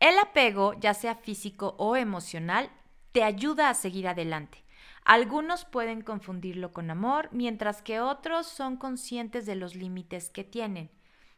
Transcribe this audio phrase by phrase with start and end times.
[0.00, 2.70] El apego, ya sea físico o emocional,
[3.12, 4.64] te ayuda a seguir adelante.
[5.04, 10.90] Algunos pueden confundirlo con amor, mientras que otros son conscientes de los límites que tienen.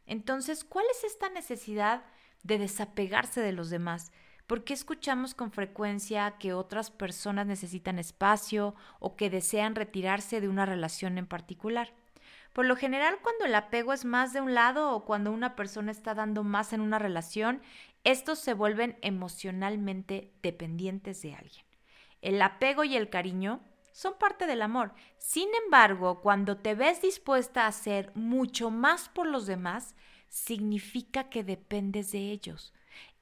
[0.07, 2.05] Entonces, ¿cuál es esta necesidad
[2.43, 4.13] de desapegarse de los demás?
[4.47, 10.49] ¿Por qué escuchamos con frecuencia que otras personas necesitan espacio o que desean retirarse de
[10.49, 11.95] una relación en particular?
[12.53, 15.93] Por lo general, cuando el apego es más de un lado o cuando una persona
[15.93, 17.63] está dando más en una relación,
[18.05, 21.65] estos se vuelven emocionalmente dependientes de alguien.
[22.23, 23.61] El apego y el cariño
[23.93, 24.95] son parte del amor.
[25.19, 29.95] Sin embargo, cuando te ves dispuesta a hacer mucho más por los demás,
[30.29, 32.73] significa que dependes de ellos.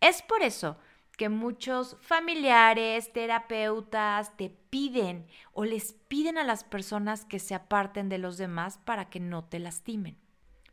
[0.00, 0.78] Es por eso
[1.18, 8.08] que muchos familiares, terapeutas te piden o les piden a las personas que se aparten
[8.08, 10.16] de los demás para que no te lastimen.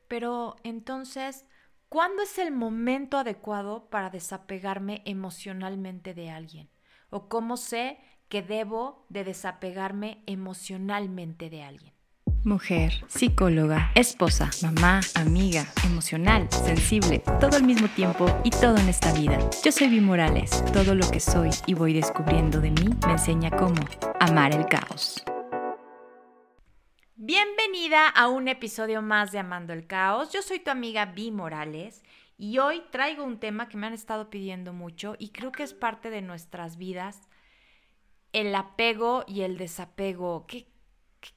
[0.08, 1.46] Pero entonces,
[1.90, 6.70] ¿cuándo es el momento adecuado para desapegarme emocionalmente de alguien?
[7.10, 8.00] ¿O cómo sé
[8.30, 11.95] que debo de desapegarme emocionalmente de alguien.
[12.46, 19.12] Mujer, psicóloga, esposa, mamá, amiga, emocional, sensible, todo al mismo tiempo y todo en esta
[19.14, 19.40] vida.
[19.64, 20.64] Yo soy Vi Morales.
[20.72, 23.84] Todo lo que soy y voy descubriendo de mí me enseña cómo
[24.20, 25.24] amar el caos.
[27.16, 30.32] Bienvenida a un episodio más de Amando el Caos.
[30.32, 32.04] Yo soy tu amiga Vi Morales
[32.38, 35.74] y hoy traigo un tema que me han estado pidiendo mucho y creo que es
[35.74, 37.28] parte de nuestras vidas
[38.34, 40.46] el apego y el desapego.
[40.46, 40.75] ¿Qué,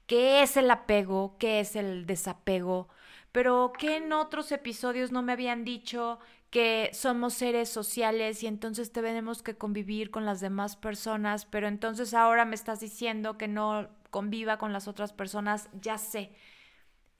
[0.07, 1.37] ¿Qué es el apego?
[1.39, 2.89] ¿Qué es el desapego?
[3.33, 6.19] Pero que en otros episodios no me habían dicho
[6.51, 12.15] que somos seres sociales y entonces tenemos que convivir con las demás personas, pero entonces
[12.15, 16.33] ahora me estás diciendo que no conviva con las otras personas, ya sé.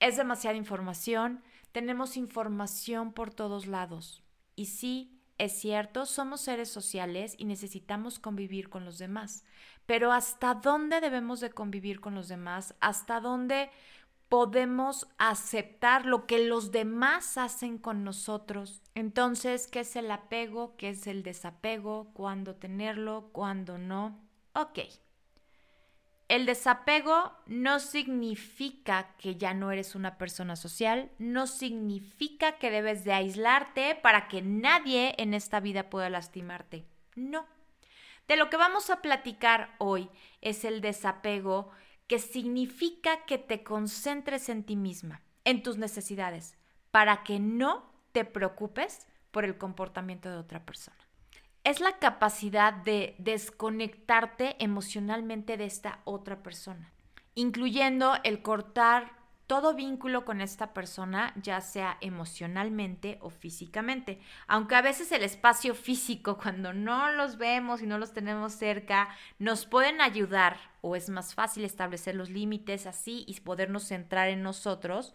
[0.01, 4.23] Es demasiada información, tenemos información por todos lados.
[4.57, 9.45] Y sí, es cierto, somos seres sociales y necesitamos convivir con los demás,
[9.89, 12.75] pero ¿hasta dónde debemos de convivir con los demás?
[12.79, 13.71] ¿Hasta dónde
[14.29, 18.83] podemos aceptar lo que los demás hacen con nosotros?
[18.95, 20.77] Entonces, ¿qué es el apego?
[20.77, 22.11] ¿Qué es el desapego?
[22.13, 23.31] ¿Cuándo tenerlo?
[23.33, 24.21] ¿Cuándo no?
[24.53, 24.81] Ok.
[26.29, 33.05] El desapego no significa que ya no eres una persona social, no significa que debes
[33.05, 36.85] de aislarte para que nadie en esta vida pueda lastimarte.
[37.17, 37.47] No.
[38.29, 40.11] De lo que vamos a platicar hoy
[40.43, 41.71] es el desapego
[42.07, 46.59] que significa que te concentres en ti misma, en tus necesidades,
[46.91, 50.99] para que no te preocupes por el comportamiento de otra persona.
[51.65, 56.93] Es la capacidad de desconectarte emocionalmente de esta otra persona,
[57.35, 59.18] incluyendo el cortar
[59.49, 64.21] todo vínculo con esta persona, ya sea emocionalmente o físicamente.
[64.47, 69.09] Aunque a veces el espacio físico, cuando no los vemos y no los tenemos cerca,
[69.39, 74.43] nos pueden ayudar o es más fácil establecer los límites así y podernos centrar en
[74.43, 75.15] nosotros,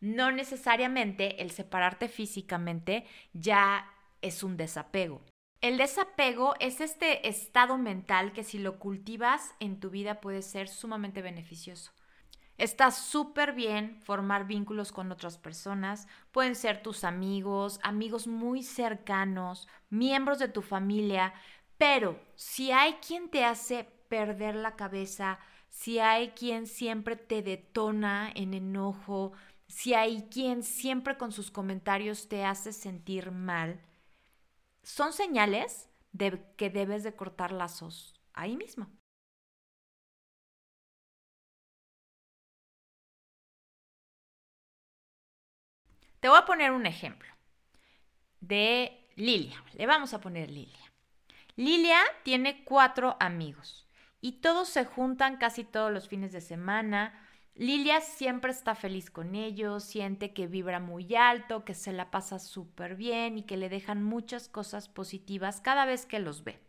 [0.00, 3.88] no necesariamente el separarte físicamente ya
[4.22, 5.22] es un desapego.
[5.60, 10.68] El desapego es este estado mental que si lo cultivas en tu vida puede ser
[10.68, 11.92] sumamente beneficioso.
[12.58, 19.68] Está súper bien formar vínculos con otras personas, pueden ser tus amigos, amigos muy cercanos,
[19.90, 21.32] miembros de tu familia,
[21.78, 25.38] pero si hay quien te hace perder la cabeza,
[25.68, 29.32] si hay quien siempre te detona en enojo,
[29.68, 33.80] si hay quien siempre con sus comentarios te hace sentir mal,
[34.82, 38.88] son señales de que debes de cortar lazos ahí mismo.
[46.28, 47.26] Te voy a poner un ejemplo
[48.40, 49.64] de Lilia.
[49.72, 50.92] Le vamos a poner Lilia.
[51.56, 53.88] Lilia tiene cuatro amigos
[54.20, 57.18] y todos se juntan casi todos los fines de semana
[57.54, 62.38] Lilia siempre está feliz con ellos, siente que vibra muy alto, que se la pasa
[62.38, 66.60] súper bien y que le dejan muchas cosas positivas cada vez que los ve.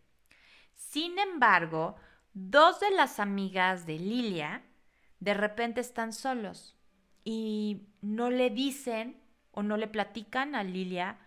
[0.74, 1.98] Sin embargo,
[2.33, 4.63] dos de las amigas de Lilia
[5.19, 6.78] de repente están solos
[7.25, 9.19] y no le dicen
[9.51, 11.18] o no le platican a Lilia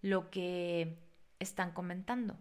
[0.00, 0.98] lo que
[1.38, 2.36] están comentando.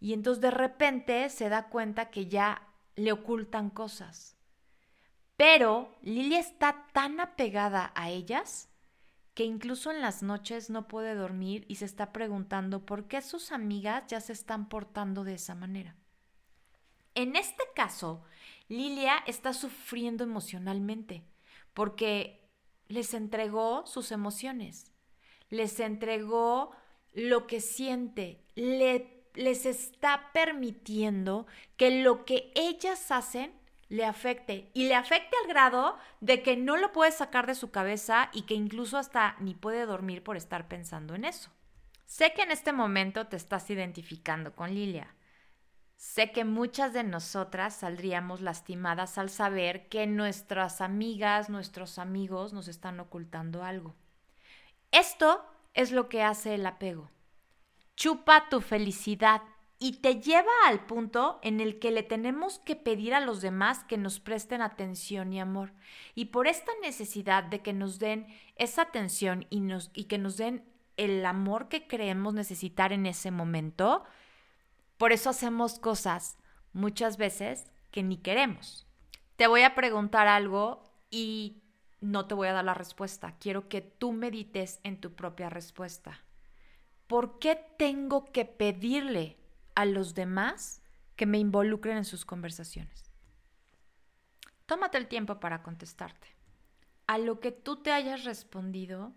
[0.00, 2.62] Y entonces de repente se da cuenta que ya
[2.96, 4.38] le ocultan cosas
[5.38, 8.68] pero Lilia está tan apegada a ellas
[9.34, 13.52] que incluso en las noches no puede dormir y se está preguntando por qué sus
[13.52, 15.94] amigas ya se están portando de esa manera.
[17.14, 18.24] En este caso,
[18.66, 21.22] Lilia está sufriendo emocionalmente
[21.72, 22.37] porque
[22.88, 24.92] les entregó sus emociones,
[25.50, 26.72] les entregó
[27.12, 31.46] lo que siente, les está permitiendo
[31.76, 33.52] que lo que ellas hacen
[33.88, 37.70] le afecte y le afecte al grado de que no lo puede sacar de su
[37.70, 41.50] cabeza y que incluso hasta ni puede dormir por estar pensando en eso.
[42.04, 45.14] Sé que en este momento te estás identificando con Lilia.
[45.98, 52.68] Sé que muchas de nosotras saldríamos lastimadas al saber que nuestras amigas, nuestros amigos nos
[52.68, 53.96] están ocultando algo.
[54.92, 57.10] Esto es lo que hace el apego.
[57.96, 59.42] Chupa tu felicidad
[59.80, 63.82] y te lleva al punto en el que le tenemos que pedir a los demás
[63.82, 65.72] que nos presten atención y amor.
[66.14, 70.64] Y por esta necesidad de que nos den esa atención y, y que nos den
[70.96, 74.04] el amor que creemos necesitar en ese momento,
[74.98, 76.36] por eso hacemos cosas
[76.72, 78.86] muchas veces que ni queremos.
[79.36, 81.62] Te voy a preguntar algo y
[82.00, 83.36] no te voy a dar la respuesta.
[83.38, 86.20] Quiero que tú medites en tu propia respuesta.
[87.06, 89.38] ¿Por qué tengo que pedirle
[89.74, 90.82] a los demás
[91.16, 93.10] que me involucren en sus conversaciones?
[94.66, 96.28] Tómate el tiempo para contestarte.
[97.06, 99.14] A lo que tú te hayas respondido,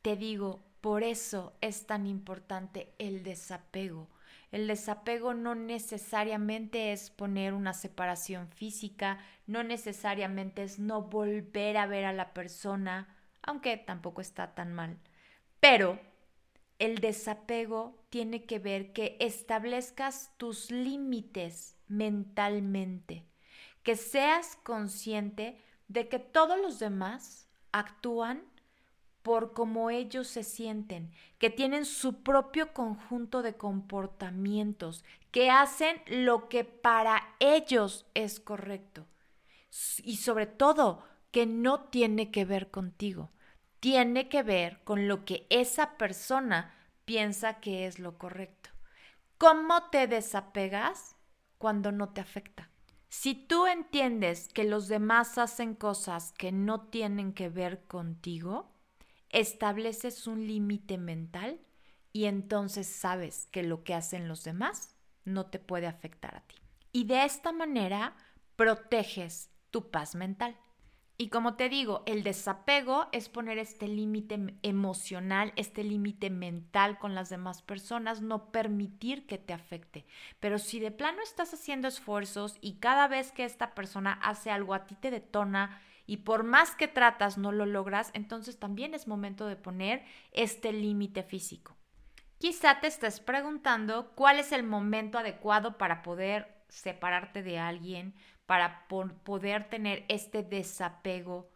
[0.00, 4.08] te digo, por eso es tan importante el desapego
[4.56, 11.84] el desapego no necesariamente es poner una separación física, no necesariamente es no volver a
[11.84, 13.06] ver a la persona,
[13.42, 14.96] aunque tampoco está tan mal.
[15.60, 16.00] Pero
[16.78, 23.26] el desapego tiene que ver que establezcas tus límites mentalmente,
[23.82, 28.42] que seas consciente de que todos los demás actúan
[29.26, 36.48] por cómo ellos se sienten, que tienen su propio conjunto de comportamientos, que hacen lo
[36.48, 39.04] que para ellos es correcto.
[40.04, 41.02] Y sobre todo,
[41.32, 43.32] que no tiene que ver contigo,
[43.80, 46.72] tiene que ver con lo que esa persona
[47.04, 48.70] piensa que es lo correcto.
[49.38, 51.16] ¿Cómo te desapegas
[51.58, 52.70] cuando no te afecta?
[53.08, 58.75] Si tú entiendes que los demás hacen cosas que no tienen que ver contigo,
[59.30, 61.60] estableces un límite mental
[62.12, 64.94] y entonces sabes que lo que hacen los demás
[65.24, 66.56] no te puede afectar a ti.
[66.92, 68.16] Y de esta manera
[68.56, 70.56] proteges tu paz mental.
[71.18, 77.14] Y como te digo, el desapego es poner este límite emocional, este límite mental con
[77.14, 80.04] las demás personas, no permitir que te afecte.
[80.40, 84.74] Pero si de plano estás haciendo esfuerzos y cada vez que esta persona hace algo
[84.74, 89.08] a ti te detona y por más que tratas no lo logras, entonces también es
[89.08, 91.76] momento de poner este límite físico.
[92.38, 98.14] Quizá te estés preguntando cuál es el momento adecuado para poder separarte de alguien,
[98.44, 101.50] para poder tener este desapego.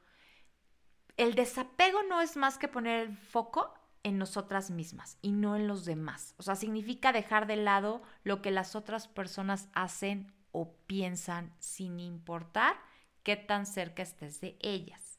[1.17, 5.69] El desapego no es más que poner el foco en nosotras mismas y no en
[5.69, 6.35] los demás.
[6.39, 12.01] O sea, significa dejar de lado lo que las otras personas hacen o piensan sin
[12.01, 12.77] importar
[13.23, 15.19] qué tan cerca estés de ellas.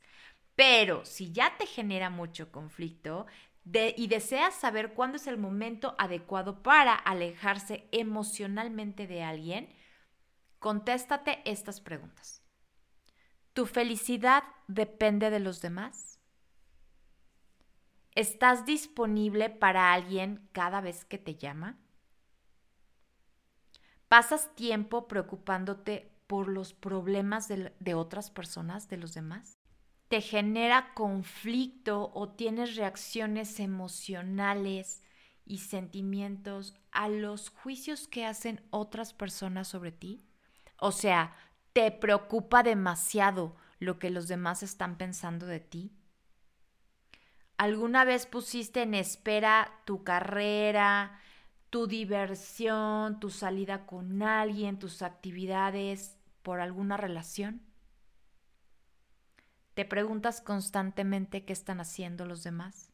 [0.55, 3.25] Pero si ya te genera mucho conflicto
[3.63, 9.73] y deseas saber cuándo es el momento adecuado para alejarse emocionalmente de alguien,
[10.59, 12.43] contéstate estas preguntas.
[13.53, 16.19] ¿Tu felicidad depende de los demás?
[18.13, 21.77] ¿Estás disponible para alguien cada vez que te llama?
[24.07, 29.59] ¿Pasas tiempo preocupándote por los problemas de, otras personas, de los demás?
[30.07, 35.03] ¿Te genera conflicto o tienes reacciones emocionales
[35.43, 40.23] y sentimientos a los juicios que hacen otras personas sobre ti?
[40.77, 41.35] O sea,
[41.73, 45.91] ¿te preocupa demasiado lo que los demás están pensando de ti?
[47.57, 51.19] ¿Alguna vez pusiste en espera tu carrera,
[51.69, 57.61] tu diversión, tu salida con alguien, tus actividades por alguna relación?
[59.73, 62.91] ¿Te preguntas constantemente qué están haciendo los demás?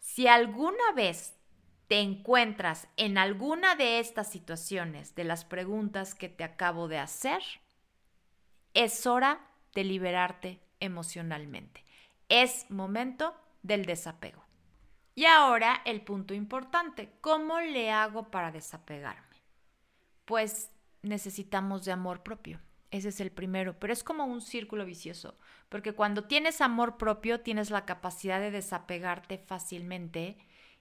[0.00, 1.34] Si alguna vez
[1.88, 7.42] te encuentras en alguna de estas situaciones de las preguntas que te acabo de hacer,
[8.74, 11.84] es hora de liberarte emocionalmente.
[12.28, 14.42] Es momento del desapego.
[15.14, 19.36] Y ahora el punto importante, ¿cómo le hago para desapegarme?
[20.24, 20.70] Pues
[21.02, 22.60] necesitamos de amor propio.
[22.90, 25.36] Ese es el primero, pero es como un círculo vicioso,
[25.70, 30.36] porque cuando tienes amor propio tienes la capacidad de desapegarte fácilmente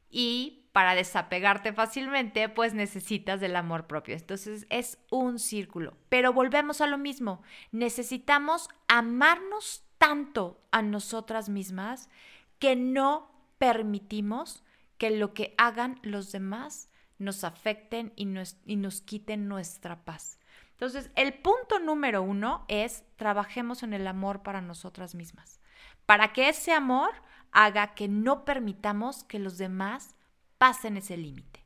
[0.10, 4.16] y para desapegarte fácilmente pues necesitas del amor propio.
[4.16, 12.10] Entonces es un círculo, pero volvemos a lo mismo, necesitamos amarnos tanto a nosotras mismas
[12.60, 14.66] que no permitimos
[14.98, 16.91] que lo que hagan los demás
[17.22, 20.40] nos afecten y nos, y nos quiten nuestra paz.
[20.72, 25.60] Entonces, el punto número uno es trabajemos en el amor para nosotras mismas,
[26.06, 27.12] para que ese amor
[27.51, 30.16] haga que no permitamos que los demás
[30.58, 31.63] pasen ese límite.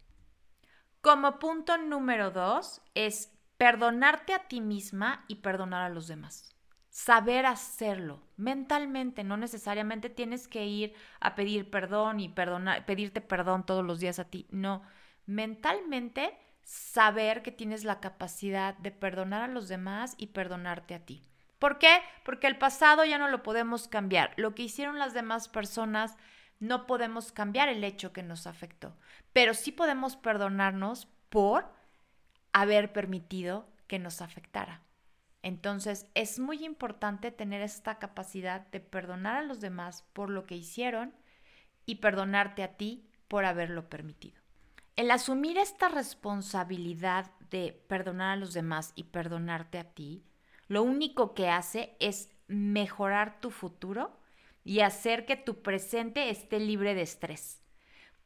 [1.02, 6.56] Como punto número dos es perdonarte a ti misma y perdonar a los demás.
[6.90, 13.86] Saber hacerlo mentalmente, no necesariamente tienes que ir a pedir perdón y pedirte perdón todos
[13.86, 14.82] los días a ti, no,
[15.26, 21.22] mentalmente saber que tienes la capacidad de perdonar a los demás y perdonarte a ti.
[21.60, 22.00] ¿Por qué?
[22.24, 24.34] Porque el pasado ya no lo podemos cambiar.
[24.36, 26.18] Lo que hicieron las demás personas
[26.60, 28.98] no podemos cambiar el hecho que nos afectó,
[29.34, 31.72] pero sí podemos perdonarnos por
[32.54, 34.82] haber permitido que nos afectara.
[35.42, 40.56] Entonces es muy importante tener esta capacidad de perdonar a los demás por lo que
[40.56, 41.14] hicieron
[41.86, 44.45] y perdonarte a ti por haberlo permitido.
[44.96, 50.24] El asumir esta responsabilidad de perdonar a los demás y perdonarte a ti,
[50.68, 54.18] lo único que hace es mejorar tu futuro
[54.64, 57.62] y hacer que tu presente esté libre de estrés.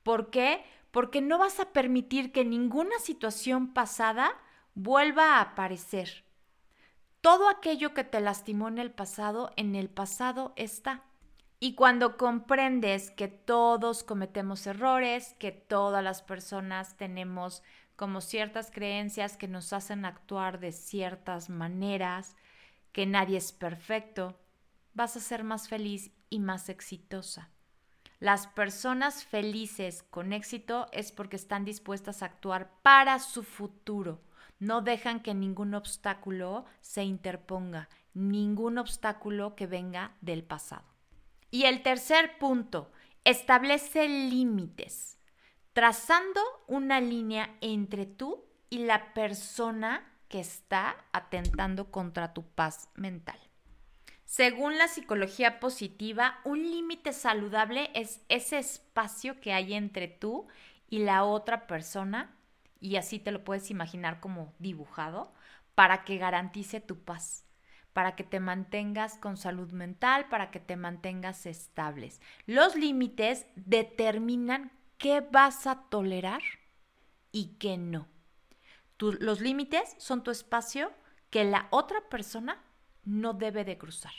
[0.03, 0.63] ¿Por qué?
[0.91, 4.31] Porque no vas a permitir que ninguna situación pasada
[4.75, 6.23] vuelva a aparecer.
[7.21, 11.03] Todo aquello que te lastimó en el pasado, en el pasado está.
[11.61, 17.63] Y cuando comprendes que todos cometemos errores, que todas las personas tenemos
[17.97, 22.37] como ciertas creencias que nos hacen actuar de ciertas maneras,
[22.93, 24.39] que nadie es perfecto,
[24.93, 27.49] vas a ser más feliz y más exitosa.
[28.19, 34.21] Las personas felices con éxito es porque están dispuestas a actuar para su futuro.
[34.59, 40.88] No dejan que ningún obstáculo se interponga, ningún obstáculo que venga del pasado.
[41.51, 42.91] Y el tercer punto,
[43.23, 45.17] establece límites,
[45.73, 53.39] trazando una línea entre tú y la persona que está atentando contra tu paz mental.
[54.25, 60.47] Según la psicología positiva, un límite saludable es ese espacio que hay entre tú
[60.87, 62.35] y la otra persona,
[62.79, 65.33] y así te lo puedes imaginar como dibujado,
[65.73, 67.48] para que garantice tu paz
[67.99, 72.21] para que te mantengas con salud mental, para que te mantengas estables.
[72.45, 76.41] Los límites determinan qué vas a tolerar
[77.33, 78.07] y qué no.
[78.99, 80.93] los límites son tu espacio
[81.29, 82.63] que la otra persona
[83.03, 84.13] no debe de cruzar.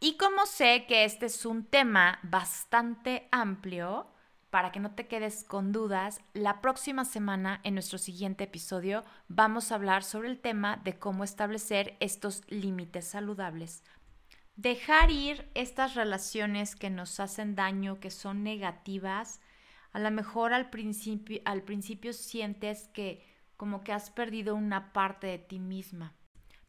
[0.00, 4.08] Y como sé que este es un tema bastante amplio,
[4.50, 9.70] para que no te quedes con dudas, la próxima semana en nuestro siguiente episodio vamos
[9.70, 13.84] a hablar sobre el tema de cómo establecer estos límites saludables.
[14.56, 19.40] Dejar ir estas relaciones que nos hacen daño, que son negativas,
[19.92, 23.24] a lo mejor al principio, al principio sientes que
[23.56, 26.14] como que has perdido una parte de ti misma.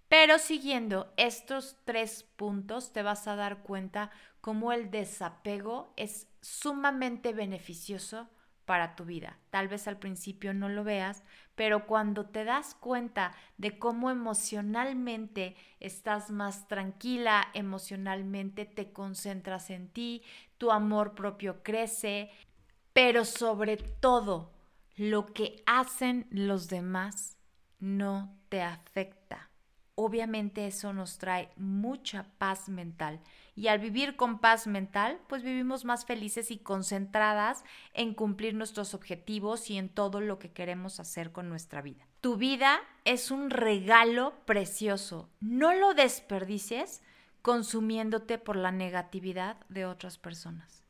[0.08, 4.10] Pero siguiendo estos tres puntos te vas a dar cuenta
[4.42, 8.30] cómo el desapego es sumamente beneficioso
[8.66, 9.40] para tu vida.
[9.50, 11.24] Tal vez al principio no lo veas,
[11.56, 19.90] pero cuando te das cuenta de cómo emocionalmente estás más tranquila, emocionalmente te concentras en
[19.90, 20.24] ti,
[20.58, 22.30] tu amor propio crece,
[22.94, 24.52] pero sobre todo
[24.96, 27.38] lo que hacen los demás
[27.80, 29.50] no te afecta
[30.00, 33.20] obviamente eso nos trae mucha paz mental.
[33.60, 38.94] Y al vivir con paz mental, pues vivimos más felices y concentradas en cumplir nuestros
[38.94, 42.08] objetivos y en todo lo que queremos hacer con nuestra vida.
[42.22, 45.30] Tu vida es un regalo precioso.
[45.42, 47.02] No lo desperdicies
[47.42, 50.86] consumiéndote por la negatividad de otras personas.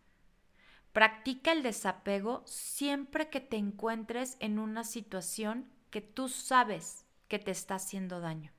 [0.94, 7.50] Practica el desapego siempre que te encuentres en una situación que tú sabes que te
[7.50, 8.52] está haciendo daño.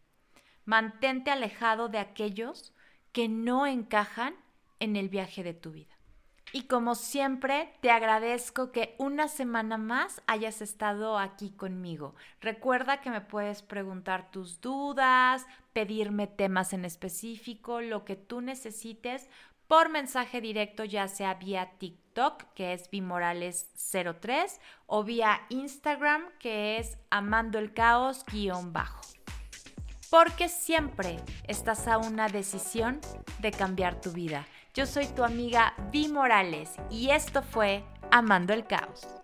[0.64, 2.75] Mantente alejado de aquellos
[3.12, 4.35] que no encajan
[4.79, 6.00] en el viaje de tu vida.
[6.52, 12.17] Y como siempre, te agradezco que una semana más hayas estado aquí conmigo.
[12.40, 19.29] Recuerda que me puedes preguntar tus dudas, pedirme temas en específico, lo que tú necesites
[19.69, 26.99] por mensaje directo, ya sea vía TikTok, que es Bimorales03, o vía Instagram, que es
[27.11, 29.02] Amando el Caos-bajo
[30.11, 33.00] porque siempre estás a una decisión
[33.38, 34.47] de cambiar tu vida.
[34.75, 39.20] Yo soy tu amiga Vi Morales y esto fue Amando el Caos.